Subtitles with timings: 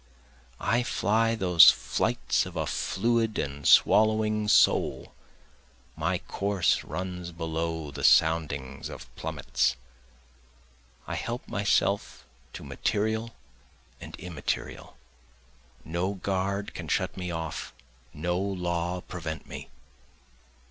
[0.59, 5.13] I fly those flights of a fluid and swallowing soul,
[5.95, 9.75] My course runs below the soundings of plummets.
[11.05, 13.35] I help myself to material
[13.99, 14.97] and immaterial,
[15.85, 17.71] No guard can shut me off,
[18.11, 19.69] no law prevent me.